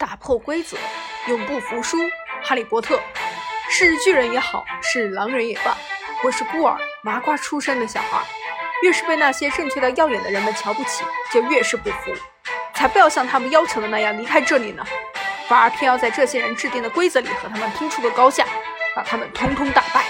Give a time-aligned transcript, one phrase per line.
[0.00, 0.78] 打破规则，
[1.26, 1.98] 永不服输。
[2.42, 2.98] 哈利波特
[3.68, 5.76] 是巨人也好，是狼人也罢，
[6.24, 8.22] 我是孤儿麻瓜出身的小孩，
[8.82, 12.14] 越是被那些正确到耀眼的人们瞧不起，就越是不服。
[12.72, 14.82] 才不要像他们要求的那样离开这里呢，
[15.46, 18.46] 反而偏要在这些人制定的规则里和他们拼出个高下，
[18.96, 20.06] 把他们通通打败。